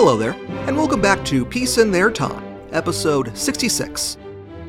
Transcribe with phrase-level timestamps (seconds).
[0.00, 0.36] Hello there,
[0.68, 4.16] and welcome back to Peace in Their Time, episode 66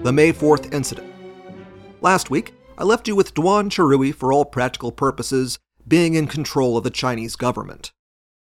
[0.01, 1.13] The May 4th Incident.
[2.01, 6.77] Last week, I left you with Duan Qirui for all practical purposes being in control
[6.77, 7.91] of the Chinese government.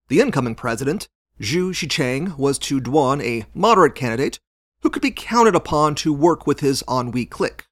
[0.09, 1.07] The incoming president,
[1.39, 4.41] Xu Shichang, was to Duan a moderate candidate
[4.81, 7.67] who could be counted upon to work with his Anhui clique.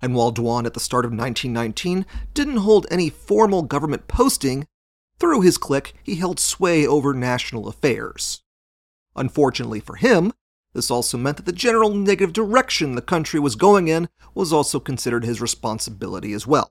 [0.00, 4.68] And while Duan at the start of 1919 didn't hold any formal government posting,
[5.18, 8.42] through his clique he held sway over national affairs.
[9.14, 10.32] Unfortunately for him,
[10.74, 14.78] this also meant that the general negative direction the country was going in was also
[14.78, 16.70] considered his responsibility as well.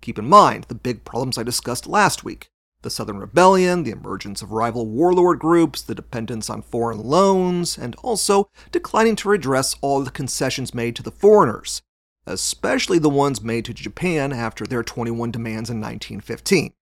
[0.00, 2.48] Keep in mind the big problems I discussed last week
[2.84, 7.96] the Southern Rebellion, the emergence of rival warlord groups, the dependence on foreign loans, and
[7.96, 11.82] also declining to redress all the concessions made to the foreigners,
[12.26, 16.74] especially the ones made to Japan after their 21 demands in 1915.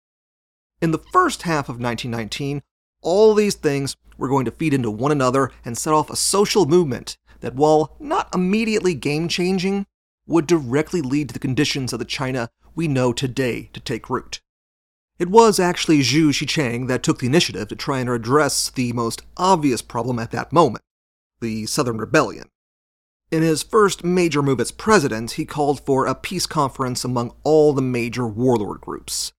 [0.81, 2.63] In the first half of 1919,
[3.03, 6.65] all these things were going to feed into one another and set off a social
[6.65, 9.85] movement that, while not immediately game changing,
[10.25, 14.41] would directly lead to the conditions of the China we know today to take root.
[15.19, 19.21] It was actually Xu Shichang that took the initiative to try and address the most
[19.37, 20.83] obvious problem at that moment
[21.41, 22.49] the Southern Rebellion.
[23.31, 27.73] In his first major move as president, he called for a peace conference among all
[27.73, 29.31] the major warlord groups.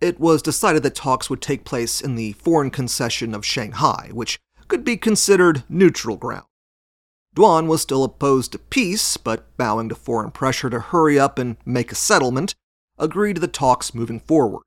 [0.00, 4.38] It was decided that talks would take place in the foreign concession of Shanghai, which
[4.68, 6.44] could be considered neutral ground.
[7.34, 11.56] Duan was still opposed to peace, but bowing to foreign pressure to hurry up and
[11.64, 12.54] make a settlement,
[12.98, 14.62] agreed to the talks moving forward.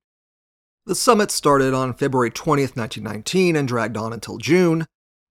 [0.86, 4.86] The summit started on February 20th, 1919, and dragged on until June,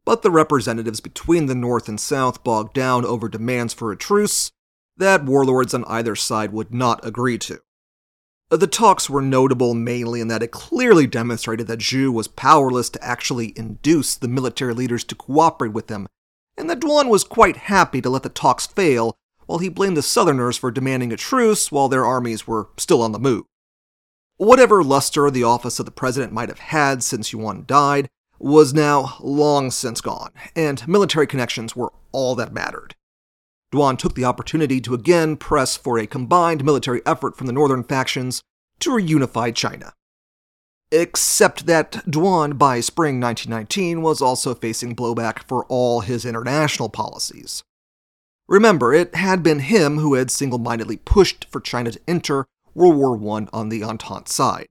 [0.04, 4.50] but the representatives between the North and South bogged down over demands for a truce
[4.96, 7.60] that warlords on either side would not agree to.
[8.50, 12.90] Uh, the talks were notable mainly in that it clearly demonstrated that Xu was powerless
[12.90, 16.08] to actually induce the military leaders to cooperate with him,
[16.56, 19.16] and that Duan was quite happy to let the talks fail
[19.46, 23.12] while he blamed the Southerners for demanding a truce while their armies were still on
[23.12, 23.44] the move.
[24.36, 28.08] Whatever luster the office of the president might have had since Yuan died
[28.38, 32.94] was now long since gone, and military connections were all that mattered.
[33.72, 37.84] Duan took the opportunity to again press for a combined military effort from the northern
[37.84, 38.42] factions
[38.80, 39.92] to reunify China.
[40.92, 47.62] Except that Duan, by spring 1919, was also facing blowback for all his international policies.
[48.48, 52.96] Remember, it had been him who had single mindedly pushed for China to enter World
[53.20, 54.66] War I on the Entente side.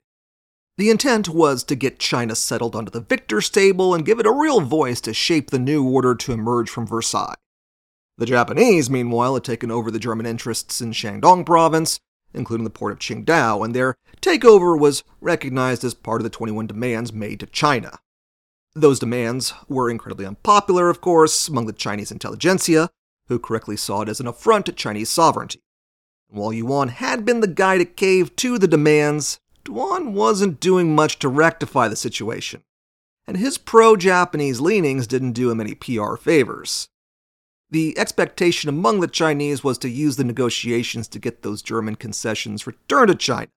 [0.77, 4.31] The intent was to get China settled onto the victor's table and give it a
[4.31, 7.35] real voice to shape the new order to emerge from Versailles.
[8.19, 12.01] The Japanese, meanwhile, had taken over the German interests in Shandong province,
[12.33, 16.67] including the port of Qingdao, and their takeover was recognized as part of the 21
[16.67, 17.99] demands made to China.
[18.75, 22.89] Those demands were incredibly unpopular, of course, among the Chinese intelligentsia,
[23.29, 25.61] who correctly saw it as an affront to Chinese sovereignty.
[26.27, 31.19] while Yuan had been the guy to cave to the demands, Duan wasn't doing much
[31.19, 32.63] to rectify the situation,
[33.25, 36.89] and his pro Japanese leanings didn't do him any PR favors.
[37.71, 42.65] The expectation among the Chinese was to use the negotiations to get those German concessions
[42.65, 43.49] returned to China,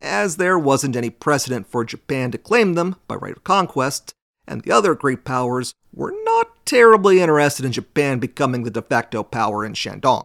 [0.00, 4.14] as there wasn't any precedent for Japan to claim them by right of conquest,
[4.46, 9.24] and the other great powers were not terribly interested in Japan becoming the de facto
[9.24, 10.24] power in Shandong.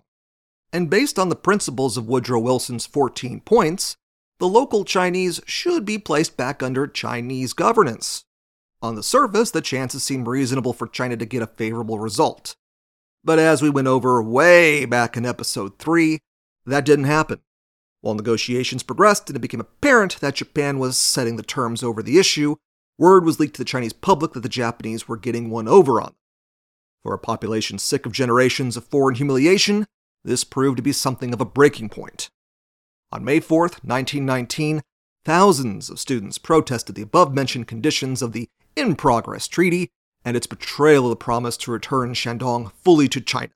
[0.72, 3.96] And based on the principles of Woodrow Wilson's 14 points,
[4.40, 8.26] the local Chinese should be placed back under Chinese governance.
[8.82, 12.56] On the surface, the chances seem reasonable for China to get a favorable result.
[13.24, 16.20] But as we went over way back in episode 3,
[16.66, 17.40] that didn't happen.
[18.02, 22.20] While negotiations progressed and it became apparent that Japan was setting the terms over the
[22.20, 22.58] issue,
[22.98, 26.08] word was leaked to the Chinese public that the Japanese were getting one over on
[26.08, 26.16] them.
[27.02, 29.86] For a population sick of generations of foreign humiliation,
[30.26, 32.30] this proved to be something of a breaking point.
[33.12, 34.82] On May 4th, 1919,
[35.24, 39.92] thousands of students protested the above mentioned conditions of the In Progress Treaty
[40.26, 43.52] and its betrayal of the promise to return Shandong fully to China.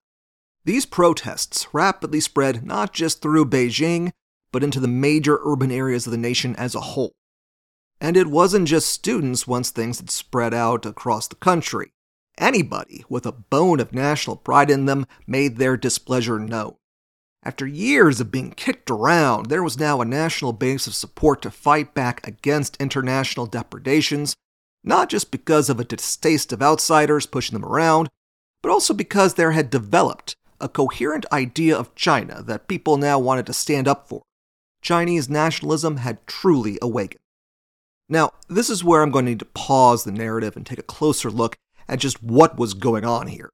[0.66, 4.12] These protests rapidly spread not just through Beijing,
[4.52, 7.14] but into the major urban areas of the nation as a whole.
[8.02, 11.92] And it wasn't just students once things had spread out across the country.
[12.38, 16.76] Anybody with a bone of national pride in them made their displeasure known.
[17.44, 21.52] After years of being kicked around, there was now a national base of support to
[21.52, 24.36] fight back against international depredations
[24.88, 28.10] not just because of a distaste of outsiders pushing them around,
[28.64, 33.46] but also because there had developed a coherent idea of China that people now wanted
[33.46, 34.24] to stand up for.
[34.82, 37.20] Chinese nationalism had truly awakened.
[38.10, 40.84] Now, this is where I'm going to need to pause the narrative and take a
[40.84, 41.58] closer look
[41.90, 43.50] at just what was going on here.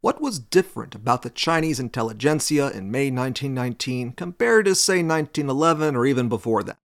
[0.00, 6.06] What was different about the Chinese intelligentsia in May 1919 compared to, say, 1911 or
[6.06, 6.78] even before that?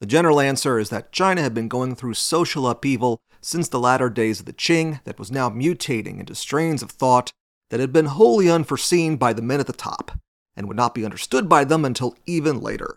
[0.00, 4.10] The general answer is that China had been going through social upheaval since the latter
[4.10, 7.32] days of the Qing that was now mutating into strains of thought
[7.70, 10.12] that had been wholly unforeseen by the men at the top
[10.56, 12.96] and would not be understood by them until even later.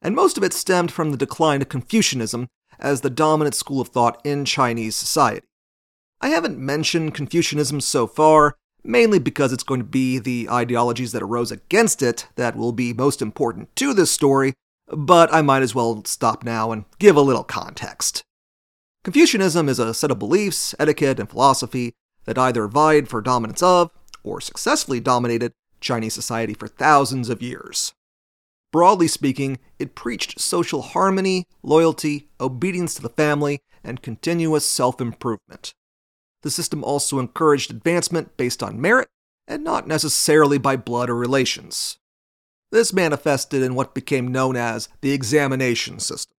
[0.00, 2.48] And most of it stemmed from the decline of Confucianism
[2.78, 5.46] as the dominant school of thought in Chinese society.
[6.20, 11.22] I haven't mentioned Confucianism so far, mainly because it's going to be the ideologies that
[11.22, 14.54] arose against it that will be most important to this story,
[14.90, 18.22] but I might as well stop now and give a little context.
[19.04, 21.94] Confucianism is a set of beliefs, etiquette, and philosophy
[22.24, 23.90] that either vied for dominance of,
[24.22, 27.94] or successfully dominated, Chinese society for thousands of years.
[28.72, 35.72] Broadly speaking, it preached social harmony, loyalty, obedience to the family, and continuous self improvement.
[36.42, 39.08] The system also encouraged advancement based on merit
[39.46, 41.98] and not necessarily by blood or relations.
[42.70, 46.34] This manifested in what became known as the examination system.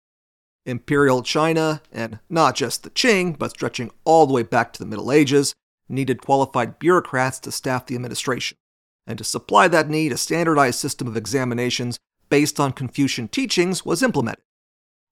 [0.66, 4.86] Imperial China, and not just the Qing, but stretching all the way back to the
[4.86, 5.54] Middle Ages,
[5.88, 8.58] needed qualified bureaucrats to staff the administration.
[9.06, 11.98] And to supply that need, a standardized system of examinations
[12.28, 14.44] based on Confucian teachings was implemented.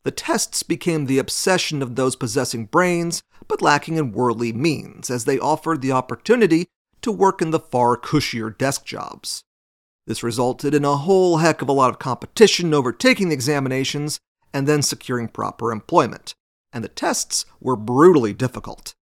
[0.05, 5.25] The tests became the obsession of those possessing brains, but lacking in worldly means, as
[5.25, 6.67] they offered the opportunity
[7.01, 9.43] to work in the far cushier desk jobs.
[10.07, 14.21] This resulted in a whole heck of a lot of competition over taking the examinations
[14.53, 16.35] and then securing proper employment,
[16.73, 18.95] and the tests were brutally difficult.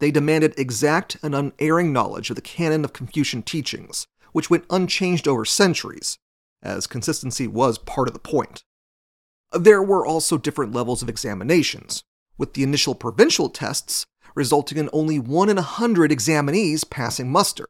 [0.00, 5.28] They demanded exact and unerring knowledge of the canon of Confucian teachings, which went unchanged
[5.28, 6.18] over centuries,
[6.62, 8.64] as consistency was part of the point.
[9.52, 12.02] There were also different levels of examinations,
[12.38, 17.66] with the initial provincial tests resulting in only one in a hundred examinees passing muster.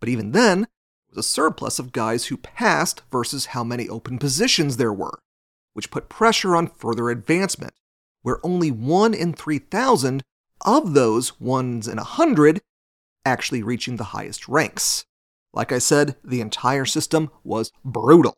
[0.00, 0.66] But even then,
[1.16, 5.18] a surplus of guys who passed versus how many open positions there were,
[5.72, 7.74] which put pressure on further advancement,
[8.22, 10.22] where only one in 3,000
[10.62, 12.60] of those ones in a hundred
[13.24, 15.04] actually reaching the highest ranks.
[15.52, 18.36] Like I said, the entire system was brutal.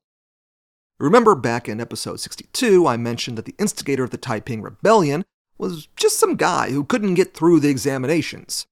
[0.99, 5.25] Remember back in episode 62, I mentioned that the instigator of the Taiping Rebellion
[5.57, 8.67] was just some guy who couldn't get through the examinations.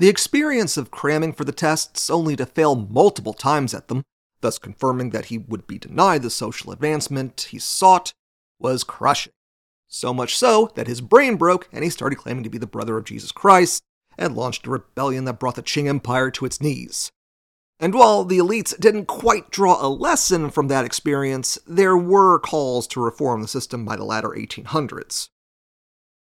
[0.00, 4.02] The experience of cramming for the tests only to fail multiple times at them,
[4.40, 8.12] thus confirming that he would be denied the social advancement he sought,
[8.58, 9.32] was crushing.
[9.86, 12.98] So much so that his brain broke and he started claiming to be the brother
[12.98, 13.84] of Jesus Christ
[14.18, 17.12] and launched a rebellion that brought the Qing Empire to its knees.
[17.78, 22.86] And while the elites didn't quite draw a lesson from that experience, there were calls
[22.88, 25.28] to reform the system by the latter 1800s.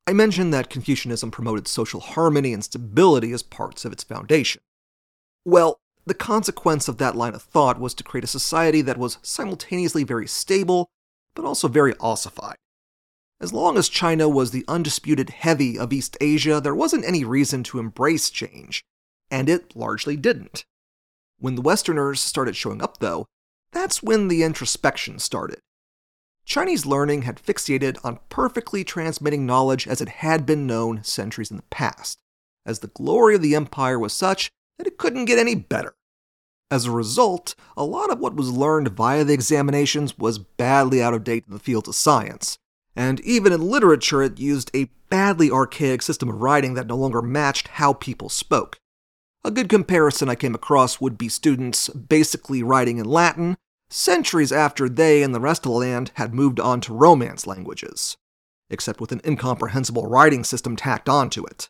[0.08, 4.62] I mentioned that Confucianism promoted social harmony and stability as parts of its foundation.
[5.44, 9.18] Well, the consequence of that line of thought was to create a society that was
[9.20, 10.88] simultaneously very stable,
[11.34, 12.56] but also very ossified.
[13.38, 17.62] As long as China was the undisputed heavy of East Asia, there wasn't any reason
[17.64, 18.86] to embrace change,
[19.30, 20.64] and it largely didn't.
[21.38, 23.26] When the Westerners started showing up, though,
[23.72, 25.60] that's when the introspection started.
[26.48, 31.58] Chinese learning had fixated on perfectly transmitting knowledge as it had been known centuries in
[31.58, 32.18] the past,
[32.64, 35.94] as the glory of the empire was such that it couldn't get any better.
[36.70, 41.12] As a result, a lot of what was learned via the examinations was badly out
[41.12, 42.56] of date in the fields of science,
[42.96, 47.20] and even in literature it used a badly archaic system of writing that no longer
[47.20, 48.78] matched how people spoke.
[49.44, 53.58] A good comparison I came across would be students basically writing in Latin,
[53.90, 58.16] centuries after they and the rest of the land had moved on to Romance languages,
[58.70, 61.68] except with an incomprehensible writing system tacked onto it.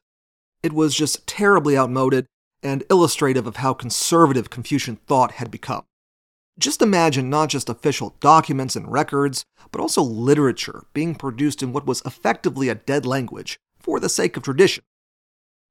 [0.62, 2.26] It was just terribly outmoded
[2.62, 5.84] and illustrative of how conservative Confucian thought had become.
[6.58, 11.86] Just imagine not just official documents and records, but also literature being produced in what
[11.86, 14.82] was effectively a dead language for the sake of tradition.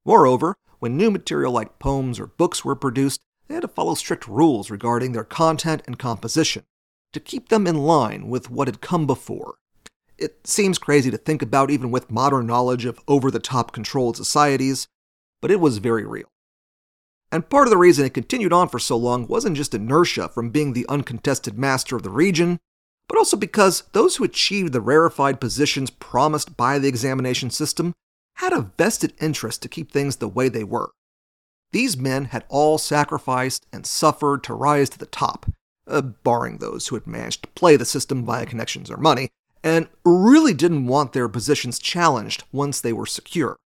[0.05, 4.27] Moreover, when new material like poems or books were produced, they had to follow strict
[4.27, 6.63] rules regarding their content and composition
[7.13, 9.55] to keep them in line with what had come before.
[10.17, 14.17] It seems crazy to think about even with modern knowledge of over the top controlled
[14.17, 14.87] societies,
[15.41, 16.29] but it was very real.
[17.31, 20.49] And part of the reason it continued on for so long wasn't just inertia from
[20.49, 22.59] being the uncontested master of the region,
[23.07, 27.93] but also because those who achieved the rarefied positions promised by the examination system
[28.35, 30.91] had a vested interest to keep things the way they were.
[31.71, 35.45] These men had all sacrificed and suffered to rise to the top,
[35.85, 39.29] uh, barring those who had managed to play the system via connections or money,
[39.63, 43.57] and really didn't want their positions challenged once they were secure.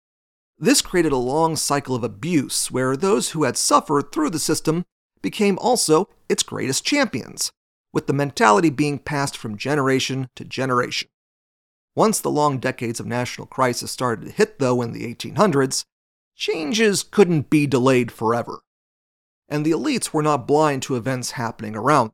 [0.58, 4.86] This created a long cycle of abuse where those who had suffered through the system
[5.22, 7.52] became also its greatest champions,
[7.94, 11.10] with the mentality being passed from generation to generation.
[11.96, 15.84] Once the long decades of national crisis started to hit, though, in the 1800s,
[16.42, 18.62] changes couldn't be delayed forever.
[19.48, 22.14] And the elites were not blind to events happening around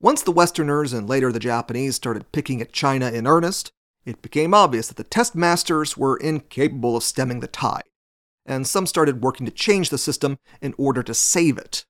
[0.00, 3.72] Once the Westerners and later the Japanese started picking at China in earnest,
[4.04, 7.82] it became obvious that the test masters were incapable of stemming the tide,
[8.46, 11.84] and some started working to change the system in order to save it.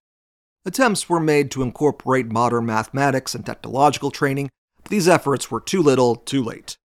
[0.65, 4.49] Attempts were made to incorporate modern mathematics and technological training,
[4.79, 6.79] but these efforts were too little, too late.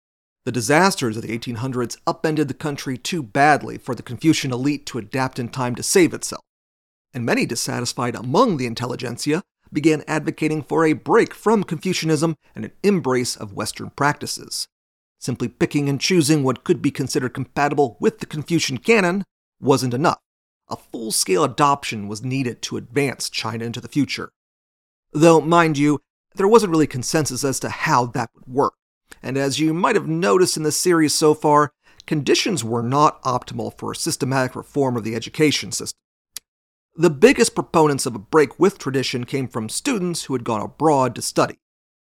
[0.45, 4.99] The disasters of the 1800s upended the country too badly for the Confucian elite to
[4.99, 6.43] adapt in time to save itself,
[7.15, 12.73] and many dissatisfied among the intelligentsia began advocating for a break from Confucianism and an
[12.83, 14.67] embrace of Western practices.
[15.21, 19.23] Simply picking and choosing what could be considered compatible with the Confucian canon
[19.61, 20.19] wasn't enough.
[20.69, 24.31] A full scale adoption was needed to advance China into the future.
[25.13, 26.01] Though, mind you,
[26.35, 28.75] there wasn't really consensus as to how that would work.
[29.23, 31.73] And as you might have noticed in the series so far,
[32.07, 35.99] conditions were not optimal for a systematic reform of the education system.
[36.95, 41.15] The biggest proponents of a break with tradition came from students who had gone abroad
[41.15, 41.59] to study.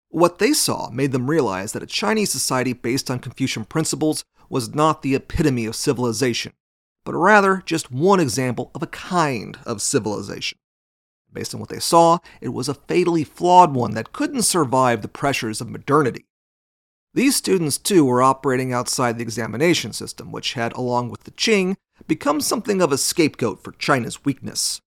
[0.10, 4.74] What they saw made them realize that a Chinese society based on Confucian principles was
[4.74, 6.54] not the epitome of civilization,
[7.06, 10.58] but rather just one example of a kind of civilization.
[11.32, 15.08] Based on what they saw, it was a fatally flawed one that couldn't survive the
[15.08, 16.26] pressures of modernity.
[17.16, 21.78] These students, too, were operating outside the examination system, which had, along with the Qing,
[22.08, 24.82] become something of a scapegoat for China's weakness.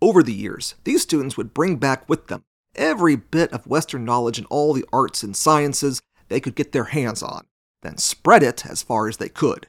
[0.00, 2.44] Over the years, these students would bring back with them
[2.76, 6.84] every bit of Western knowledge in all the arts and sciences they could get their
[6.84, 7.44] hands on,
[7.82, 9.66] then spread it as far as they could.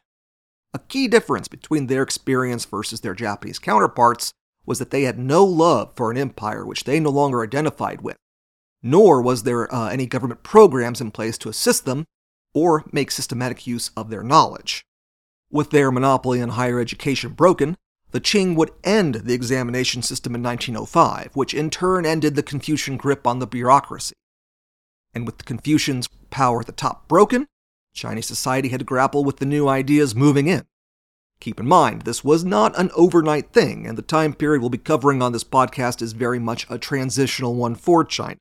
[0.73, 4.31] A key difference between their experience versus their Japanese counterparts
[4.65, 8.15] was that they had no love for an empire which they no longer identified with,
[8.83, 12.05] nor was there uh, any government programs in place to assist them
[12.53, 14.83] or make systematic use of their knowledge.
[15.51, 17.77] With their monopoly on higher education broken,
[18.11, 22.97] the Qing would end the examination system in 1905, which in turn ended the Confucian
[22.97, 24.15] grip on the bureaucracy.
[25.13, 27.47] And with the Confucians' power at the top broken,
[27.93, 30.65] Chinese society had to grapple with the new ideas moving in.
[31.39, 34.77] Keep in mind, this was not an overnight thing, and the time period we'll be
[34.77, 38.37] covering on this podcast is very much a transitional one for China.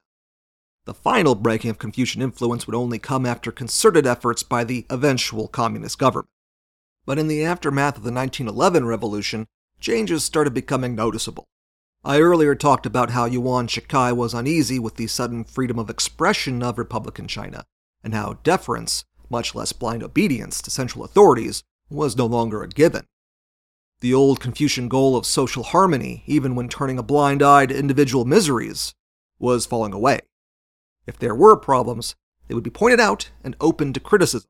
[0.87, 5.47] The final breaking of Confucian influence would only come after concerted efforts by the eventual
[5.47, 6.31] communist government.
[7.05, 9.47] But in the aftermath of the 1911 revolution,
[9.79, 11.49] changes started becoming noticeable.
[12.03, 16.63] I earlier talked about how Yuan Shikai was uneasy with the sudden freedom of expression
[16.63, 17.67] of Republican China,
[18.03, 23.05] and how deference, much less blind obedience to central authorities, was no longer a given.
[24.01, 28.25] The old Confucian goal of social harmony, even when turning a blind eye to individual
[28.25, 28.95] miseries,
[29.39, 30.21] was falling away.
[31.11, 32.15] If there were problems,
[32.47, 34.49] they would be pointed out and open to criticism.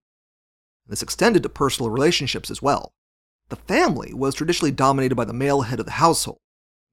[0.87, 2.93] This extended to personal relationships as well.
[3.49, 6.38] The family was traditionally dominated by the male head of the household.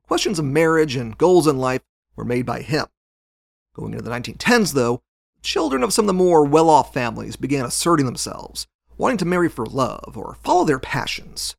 [0.03, 1.81] Questions of marriage and goals in life
[2.15, 2.85] were made by him.
[3.73, 5.01] Going into the 1910s, though,
[5.41, 9.49] children of some of the more well off families began asserting themselves, wanting to marry
[9.49, 11.57] for love or follow their passions.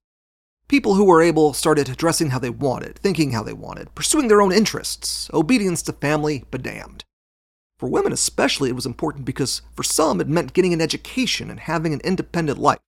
[0.66, 4.40] People who were able started dressing how they wanted, thinking how they wanted, pursuing their
[4.40, 7.04] own interests, obedience to family, but damned.
[7.78, 11.60] For women especially, it was important because for some it meant getting an education and
[11.60, 12.80] having an independent life.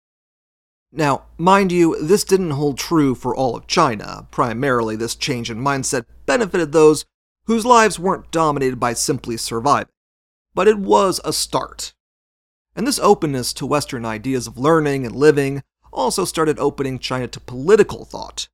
[0.93, 4.27] Now, mind you, this didn't hold true for all of China.
[4.33, 7.05] Primarily, this change in mindset benefited those
[7.45, 9.93] whose lives weren't dominated by simply surviving.
[10.53, 11.95] But it was a start.
[12.75, 17.41] And this openness to Western ideas of learning and living also started opening China to
[17.41, 18.49] political thought.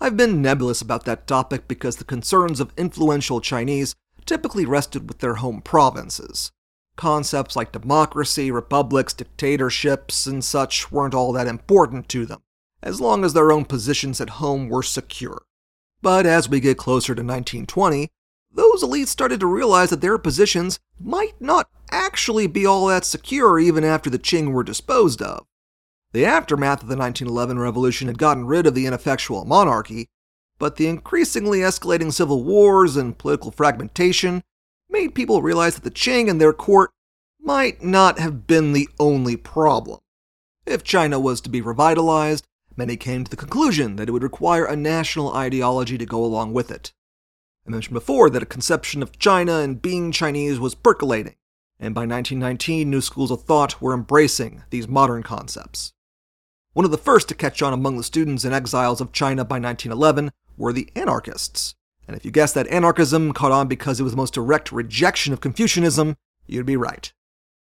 [0.00, 3.94] I've been nebulous about that topic because the concerns of influential Chinese
[4.30, 6.52] typically rested with their home provinces.
[6.94, 12.40] Concepts like democracy, republics, dictatorships, and such weren't all that important to them,
[12.80, 15.42] as long as their own positions at home were secure.
[16.00, 18.08] But as we get closer to 1920,
[18.52, 23.58] those elites started to realize that their positions might not actually be all that secure
[23.58, 25.44] even after the Qing were disposed of.
[26.12, 30.08] The aftermath of the 1911 revolution had gotten rid of the ineffectual monarchy,
[30.60, 34.42] but the increasingly escalating civil wars and political fragmentation
[34.90, 36.90] made people realize that the Qing and their court
[37.40, 39.98] might not have been the only problem.
[40.66, 42.44] If China was to be revitalized,
[42.76, 46.52] many came to the conclusion that it would require a national ideology to go along
[46.52, 46.92] with it.
[47.66, 51.36] I mentioned before that a conception of China and being Chinese was percolating,
[51.78, 55.94] and by 1919, new schools of thought were embracing these modern concepts.
[56.74, 59.58] One of the first to catch on among the students and exiles of China by
[59.58, 61.74] 1911 were the anarchists.
[62.06, 65.32] And if you guessed that anarchism caught on because it was the most direct rejection
[65.32, 67.12] of Confucianism, you'd be right.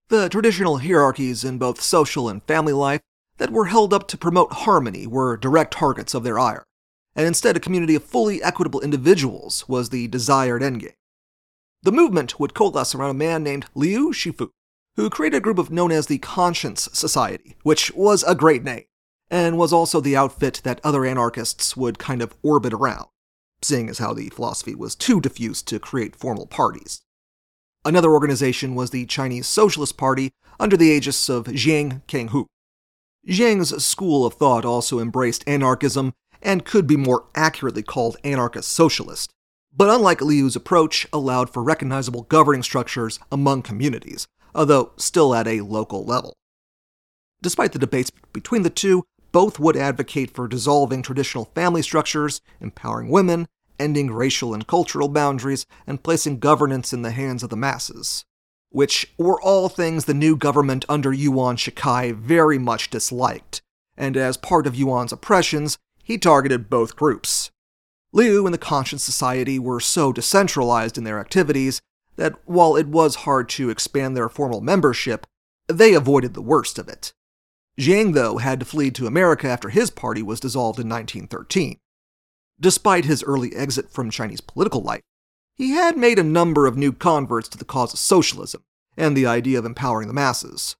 [0.10, 3.01] The traditional hierarchies in both social and family life
[3.38, 6.65] that were held up to promote harmony were direct targets of their ire,
[7.15, 10.93] and instead a community of fully equitable individuals was the desired endgame.
[11.83, 14.50] The movement would coalesce around a man named Liu Shifu,
[14.95, 18.83] who created a group of known as the Conscience Society, which was a great name,
[19.31, 23.07] and was also the outfit that other anarchists would kind of orbit around
[23.63, 27.01] seeing as how the philosophy was too diffuse to create formal parties.
[27.83, 32.45] Another organization was the Chinese Socialist Party under the aegis of Jiang Kanghu.
[33.27, 39.31] Jiang's school of thought also embraced anarchism and could be more accurately called anarchist socialist,
[39.75, 45.61] but unlike Liu's approach, allowed for recognizable governing structures among communities, although still at a
[45.61, 46.33] local level.
[47.43, 53.09] Despite the debates between the two, both would advocate for dissolving traditional family structures, empowering
[53.09, 53.47] women,
[53.79, 58.25] ending racial and cultural boundaries, and placing governance in the hands of the masses.
[58.69, 63.61] Which were all things the new government under Yuan Shikai very much disliked,
[63.97, 67.51] and as part of Yuan's oppressions, he targeted both groups.
[68.13, 71.81] Liu and the Conscience Society were so decentralized in their activities
[72.17, 75.25] that while it was hard to expand their formal membership,
[75.67, 77.13] they avoided the worst of it.
[77.79, 81.77] Jiang, though, had to flee to America after his party was dissolved in 1913.
[82.59, 85.01] Despite his early exit from Chinese political life,
[85.55, 88.63] he had made a number of new converts to the cause of socialism
[88.97, 90.75] and the idea of empowering the masses.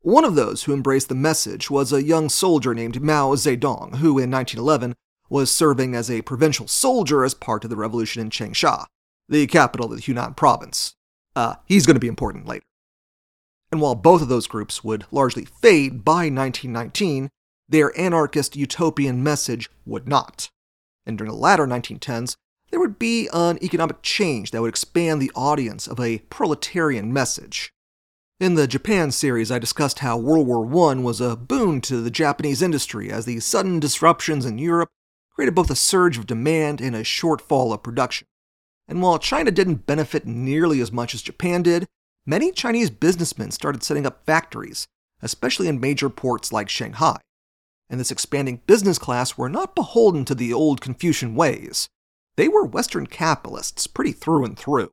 [0.00, 4.18] One of those who embraced the message was a young soldier named Mao Zedong, who
[4.18, 4.94] in 1911
[5.28, 8.86] was serving as a provincial soldier as part of the revolution in Changsha,
[9.28, 10.94] the capital of the Hunan province.
[11.34, 12.64] Uh, he's going to be important later.
[13.70, 17.28] And while both of those groups would largely fade by 1919,
[17.68, 20.50] their anarchist utopian message would not.
[21.04, 22.36] And during the latter 1910s,
[22.70, 27.72] there would be an economic change that would expand the audience of a proletarian message.
[28.40, 32.10] In the Japan series, I discussed how World War I was a boon to the
[32.10, 34.90] Japanese industry as the sudden disruptions in Europe
[35.34, 38.26] created both a surge of demand and a shortfall of production.
[38.86, 41.86] And while China didn't benefit nearly as much as Japan did,
[42.28, 44.86] many Chinese businessmen started setting up factories,
[45.22, 47.16] especially in major ports like Shanghai.
[47.88, 51.88] And this expanding business class were not beholden to the old Confucian ways.
[52.36, 54.90] They were Western capitalists pretty through and through,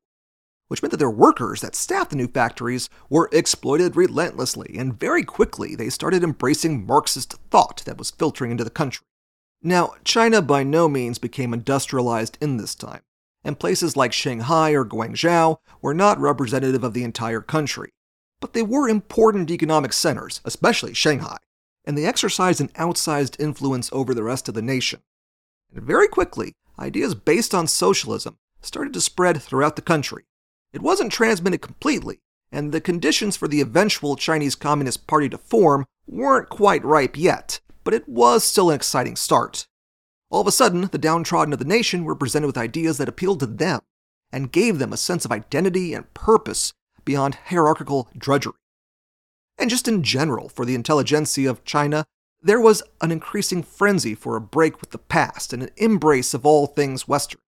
[0.69, 5.23] which meant that their workers that staffed the new factories were exploited relentlessly, and very
[5.23, 9.05] quickly they started embracing Marxist thought that was filtering into the country.
[9.61, 13.01] Now, China by no means became industrialized in this time
[13.45, 17.93] and places like Shanghai or Guangzhou were not representative of the entire country.
[18.41, 21.37] But they were important economic centers, especially Shanghai,
[21.85, 25.01] and they exercised an outsized influence over the rest of the nation.
[25.73, 30.25] And very quickly, ideas based on socialism started to spread throughout the country.
[30.73, 35.85] It wasn't transmitted completely, and the conditions for the eventual Chinese Communist Party to form
[36.07, 39.67] weren't quite ripe yet, but it was still an exciting start.
[40.29, 43.39] All of a sudden, the downtrodden of the nation were presented with ideas that appealed
[43.41, 43.81] to them
[44.31, 46.73] and gave them a sense of identity and purpose
[47.05, 48.53] beyond hierarchical drudgery.
[49.57, 52.05] And just in general, for the intelligentsia of China,
[52.41, 56.45] there was an increasing frenzy for a break with the past and an embrace of
[56.45, 57.41] all things Western.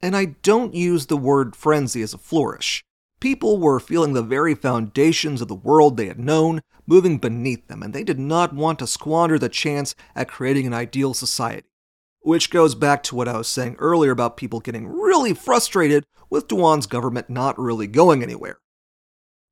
[0.00, 2.84] And I don't use the word frenzy as a flourish.
[3.20, 7.82] People were feeling the very foundations of the world they had known moving beneath them,
[7.82, 11.66] and they did not want to squander the chance at creating an ideal society
[12.24, 16.48] which goes back to what I was saying earlier about people getting really frustrated with
[16.48, 18.58] Duan's government not really going anywhere.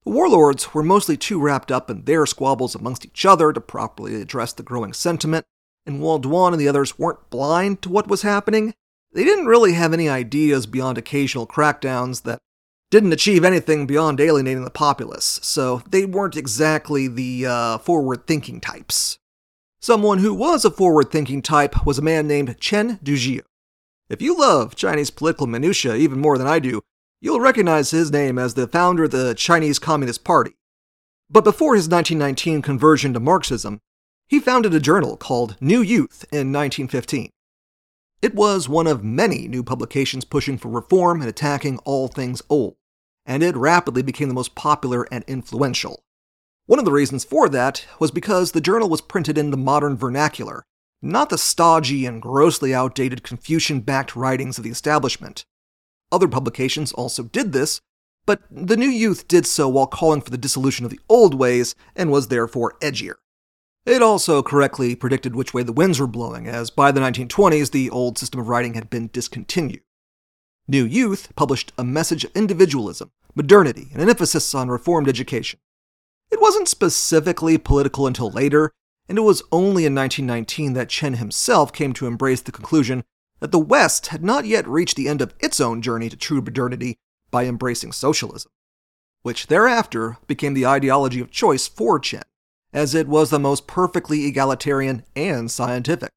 [0.04, 4.20] The warlords were mostly too wrapped up in their squabbles amongst each other to properly
[4.20, 5.44] address the growing sentiment,
[5.86, 8.74] and while Duan and the others weren't blind to what was happening,
[9.12, 12.38] they didn't really have any ideas beyond occasional crackdowns that
[12.90, 18.60] didn't achieve anything beyond alienating the populace, so they weren't exactly the uh, forward thinking
[18.60, 19.18] types.
[19.84, 23.40] Someone who was a forward thinking type was a man named Chen Duxiu.
[24.08, 26.82] If you love Chinese political minutiae even more than I do,
[27.20, 30.52] you'll recognize his name as the founder of the Chinese Communist Party.
[31.28, 33.80] But before his 1919 conversion to Marxism,
[34.28, 37.30] he founded a journal called New Youth in 1915.
[38.22, 42.76] It was one of many new publications pushing for reform and attacking all things old,
[43.26, 46.04] and it rapidly became the most popular and influential.
[46.72, 49.94] One of the reasons for that was because the journal was printed in the modern
[49.94, 50.64] vernacular,
[51.02, 55.44] not the stodgy and grossly outdated Confucian backed writings of the establishment.
[56.10, 57.82] Other publications also did this,
[58.24, 61.74] but the New Youth did so while calling for the dissolution of the old ways
[61.94, 63.16] and was therefore edgier.
[63.84, 67.90] It also correctly predicted which way the winds were blowing, as by the 1920s the
[67.90, 69.82] old system of writing had been discontinued.
[70.66, 75.60] New Youth published a message of individualism, modernity, and an emphasis on reformed education.
[76.32, 78.72] It wasn't specifically political until later,
[79.06, 83.04] and it was only in 1919 that Chen himself came to embrace the conclusion
[83.40, 86.40] that the West had not yet reached the end of its own journey to true
[86.40, 86.96] modernity
[87.30, 88.50] by embracing socialism,
[89.22, 92.22] which thereafter became the ideology of choice for Chen,
[92.72, 96.10] as it was the most perfectly egalitarian and scientific.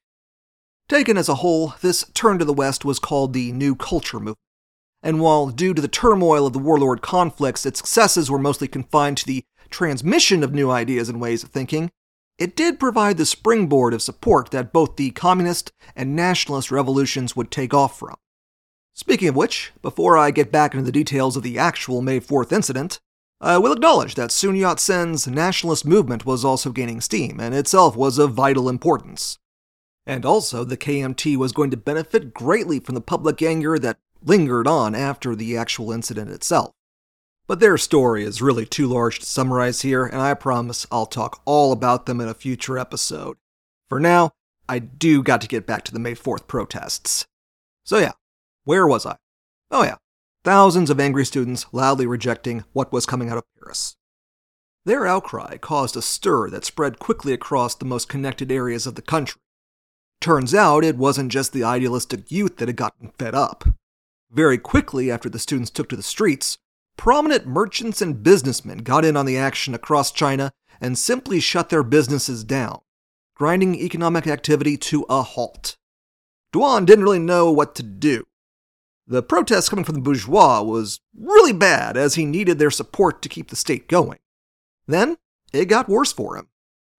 [0.88, 4.38] Taken as a whole, this turn to the West was called the New Culture Movement.
[5.04, 9.18] And while due to the turmoil of the warlord conflicts, its successes were mostly confined
[9.18, 11.92] to the transmission of new ideas and ways of thinking,
[12.38, 17.50] it did provide the springboard of support that both the communist and nationalist revolutions would
[17.50, 18.16] take off from.
[18.94, 22.52] Speaking of which, before I get back into the details of the actual May 4th
[22.52, 23.00] incident,
[23.42, 27.96] I will acknowledge that Sun Yat sen's nationalist movement was also gaining steam and itself
[27.96, 29.38] was of vital importance.
[30.06, 34.68] And also, the KMT was going to benefit greatly from the public anger that lingered
[34.68, 36.74] on after the actual incident itself.
[37.48, 41.42] But their story is really too large to summarize here, and I promise I'll talk
[41.46, 43.38] all about them in a future episode.
[43.88, 44.32] For now,
[44.68, 47.26] I do got to get back to the May 4th protests.
[47.84, 48.14] So, yeah,
[48.64, 49.18] where was I?
[49.70, 49.98] Oh, yeah,
[50.44, 53.96] thousands of angry students loudly rejecting what was coming out of Paris.
[54.86, 59.02] Their outcry caused a stir that spread quickly across the most connected areas of the
[59.02, 59.42] country.
[60.20, 63.66] Turns out it wasn't just the idealistic youth that had gotten fed up.
[64.32, 66.58] Very quickly after the students took to the streets,
[66.98, 71.84] prominent merchants and businessmen got in on the action across China and simply shut their
[71.84, 72.82] businesses down,
[73.36, 75.78] grinding economic activity to a halt.
[76.54, 78.26] Duan didn't really know what to do.
[79.08, 83.30] The protest coming from the bourgeois was really bad as he needed their support to
[83.30, 84.20] keep the state going.
[84.88, 85.18] Then
[85.54, 86.48] it got worse for him.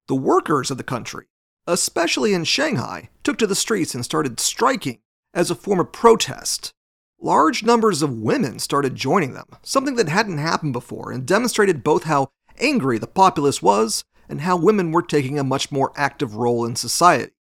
[0.06, 1.26] The workers of the country,
[1.66, 5.00] especially in Shanghai, took to the streets and started striking
[5.34, 6.72] as a form of protest
[7.20, 12.04] large numbers of women started joining them, something that hadn't happened before, and demonstrated both
[12.04, 16.64] how angry the populace was and how women were taking a much more active role
[16.64, 17.32] in society.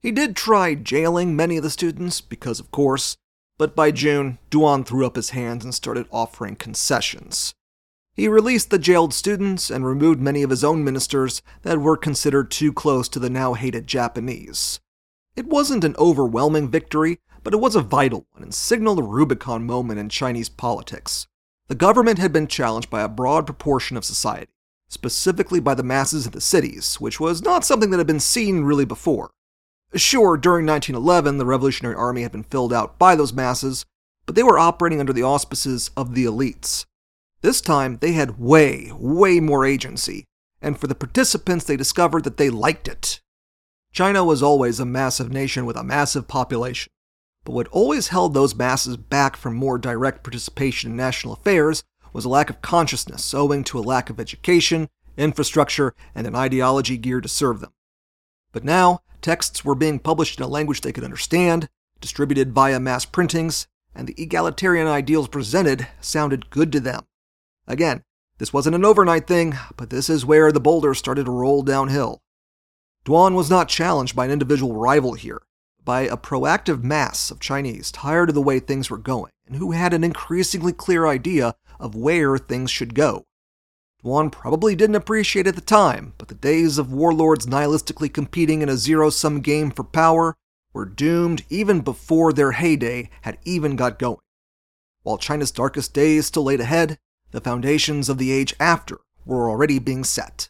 [0.00, 3.16] He did try jailing many of the students, because of course,
[3.56, 7.54] but by June, Duan threw up his hands and started offering concessions.
[8.14, 12.50] He released the jailed students and removed many of his own ministers that were considered
[12.50, 14.78] too close to the now hated Japanese.
[15.36, 19.64] It wasn't an overwhelming victory, but it was a vital one and signaled a Rubicon
[19.64, 21.26] moment in Chinese politics.
[21.68, 24.52] The government had been challenged by a broad proportion of society,
[24.88, 28.64] specifically by the masses in the cities, which was not something that had been seen
[28.64, 29.30] really before.
[29.94, 33.84] Sure, during 1911, the Revolutionary Army had been filled out by those masses,
[34.26, 36.84] but they were operating under the auspices of the elites.
[37.42, 40.24] This time, they had way, way more agency,
[40.60, 43.20] and for the participants, they discovered that they liked it.
[43.92, 46.90] China was always a massive nation with a massive population.
[47.44, 52.24] But what always held those masses back from more direct participation in national affairs was
[52.24, 57.24] a lack of consciousness owing to a lack of education, infrastructure, and an ideology geared
[57.24, 57.72] to serve them.
[58.52, 61.68] But now, texts were being published in a language they could understand,
[62.00, 67.04] distributed via mass printings, and the egalitarian ideals presented sounded good to them.
[67.66, 68.04] Again,
[68.38, 72.22] this wasn't an overnight thing, but this is where the boulders started to roll downhill.
[73.04, 75.42] Duan was not challenged by an individual rival here
[75.84, 79.72] by a proactive mass of Chinese tired of the way things were going and who
[79.72, 83.24] had an increasingly clear idea of where things should go.
[84.02, 88.68] Duan probably didn't appreciate at the time, but the days of warlords nihilistically competing in
[88.68, 90.36] a zero sum game for power
[90.72, 94.18] were doomed even before their heyday had even got going.
[95.02, 96.98] While China's darkest days still laid ahead,
[97.30, 100.48] the foundations of the age after were already being set.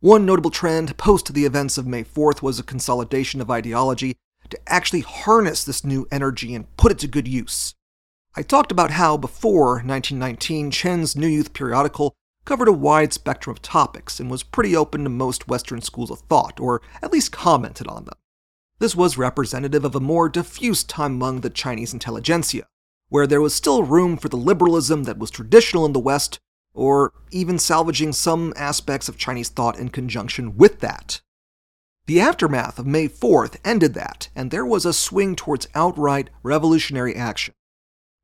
[0.00, 4.16] One notable trend post the events of May 4th was a consolidation of ideology
[4.50, 7.74] to actually harness this new energy and put it to good use.
[8.36, 13.62] I talked about how before 1919, Chen's New Youth periodical covered a wide spectrum of
[13.62, 17.86] topics and was pretty open to most Western schools of thought, or at least commented
[17.86, 18.14] on them.
[18.80, 22.66] This was representative of a more diffuse time among the Chinese intelligentsia,
[23.08, 26.38] where there was still room for the liberalism that was traditional in the West
[26.74, 31.20] or even salvaging some aspects of Chinese thought in conjunction with that.
[32.06, 37.16] The aftermath of May 4th ended that, and there was a swing towards outright revolutionary
[37.16, 37.54] action.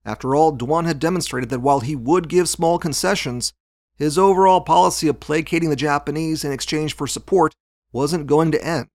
[0.04, 3.54] After all, Duan had demonstrated that while he would give small concessions,
[3.96, 7.54] his overall policy of placating the Japanese in exchange for support
[7.90, 8.88] wasn't going to end,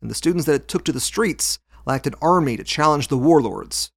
[0.00, 3.18] and the students that it took to the streets lacked an army to challenge the
[3.18, 3.90] warlords.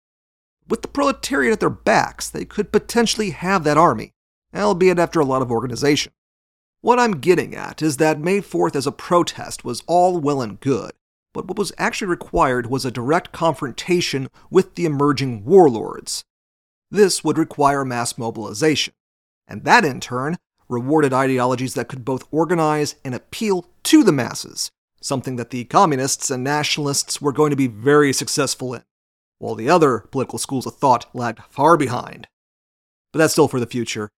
[0.67, 4.13] With the proletariat at their backs, they could potentially have that army,
[4.55, 6.11] albeit after a lot of organization.
[6.83, 10.59] What I'm getting at is that May 4th as a protest was all well and
[10.59, 10.91] good,
[11.33, 16.25] but what was actually required was a direct confrontation with the emerging warlords.
[16.91, 18.93] This would require mass mobilization,
[19.47, 20.35] and that in turn
[20.67, 24.69] rewarded ideologies that could both organize and appeal to the masses,
[24.99, 28.83] something that the communists and nationalists were going to be very successful in,
[29.37, 32.27] while the other political schools of thought lagged far behind.
[33.13, 34.09] But that's still for the future,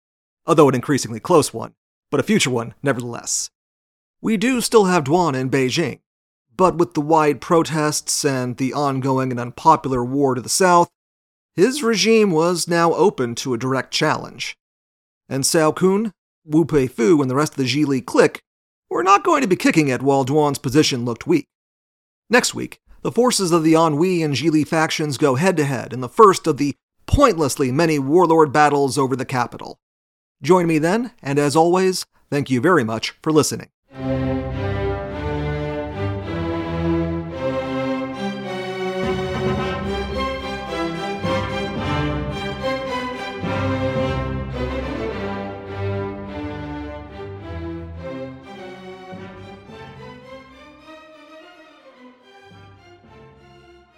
[0.47, 1.75] although an increasingly close one
[2.15, 3.49] but a future one nevertheless.
[4.21, 5.99] We do still have Duan in Beijing,
[6.55, 10.87] but with the wide protests and the ongoing and unpopular war to the south,
[11.57, 14.55] his regime was now open to a direct challenge.
[15.27, 16.13] And Cao Kun,
[16.45, 18.39] Wu Peifu, and the rest of the Zhili clique
[18.89, 21.47] were not going to be kicking it while Duan's position looked weak.
[22.29, 25.99] Next week, the forces of the Anhui and Zhili factions go head to head in
[25.99, 26.75] the first of the
[27.07, 29.79] pointlessly many warlord battles over the capital.
[30.41, 33.69] Join me then, and as always, thank you very much for listening.